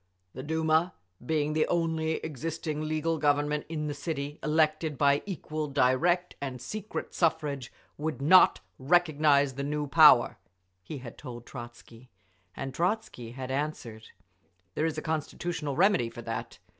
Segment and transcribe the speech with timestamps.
[0.33, 6.35] "The Duma, being the only existing legal Government in the city, elected by equal, direct
[6.41, 10.39] and secret suffrage, would not recognise the new power,"
[10.81, 12.09] he had told Trotzky.
[12.55, 14.07] And Trotzky had answered,
[14.73, 16.57] "There is a constitutional remedy for that.